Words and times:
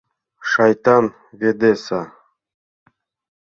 Шайтан 0.49 1.05
Ведеса! 1.39 2.01